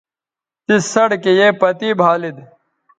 [0.65, 2.37] تس سڑکے یے پتے بھالید